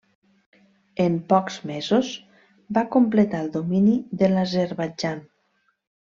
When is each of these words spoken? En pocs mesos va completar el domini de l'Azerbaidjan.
En 1.03 1.17
pocs 1.33 1.57
mesos 1.71 2.09
va 2.79 2.85
completar 2.97 3.43
el 3.47 3.53
domini 3.59 3.95
de 4.23 4.31
l'Azerbaidjan. 4.35 5.23